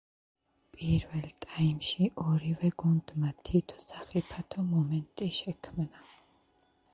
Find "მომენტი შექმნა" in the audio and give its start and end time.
4.71-5.89